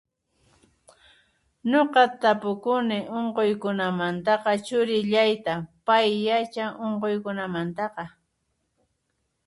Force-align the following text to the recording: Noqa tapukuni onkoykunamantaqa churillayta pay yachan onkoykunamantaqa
Noqa 1.69 2.03
tapukuni 2.21 2.97
onkoykunamantaqa 3.17 4.51
churillayta 4.65 5.53
pay 5.87 6.07
yachan 6.27 6.71
onkoykunamantaqa 6.85 8.03